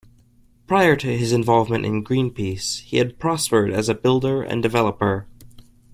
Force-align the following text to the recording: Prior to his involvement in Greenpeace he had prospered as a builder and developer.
Prior 0.65 0.95
to 0.95 1.15
his 1.15 1.31
involvement 1.31 1.85
in 1.85 2.03
Greenpeace 2.03 2.79
he 2.81 2.97
had 2.97 3.19
prospered 3.19 3.69
as 3.71 3.87
a 3.87 3.93
builder 3.93 4.41
and 4.41 4.63
developer. 4.63 5.27